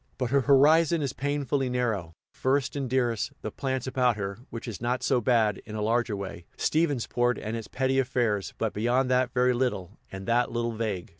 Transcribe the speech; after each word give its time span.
But 0.17 0.31
her 0.31 0.41
horizon 0.41 1.03
is 1.03 1.13
painfully 1.13 1.69
narrow 1.69 2.15
first 2.33 2.75
and 2.75 2.89
dearest, 2.89 3.33
the 3.43 3.51
plants 3.51 3.85
about 3.85 4.17
her, 4.17 4.39
which 4.49 4.67
is 4.67 4.81
not 4.81 5.03
so 5.03 5.21
bad; 5.21 5.61
in 5.63 5.75
a 5.75 5.81
larger 5.83 6.15
way, 6.15 6.47
Stephensport 6.57 7.37
and 7.39 7.55
its 7.55 7.67
petty 7.67 7.99
affairs; 7.99 8.55
but 8.57 8.73
beyond 8.73 9.11
that 9.11 9.31
very 9.31 9.53
little, 9.53 9.99
and 10.11 10.25
that 10.25 10.51
little 10.51 10.71
vague. 10.71 11.09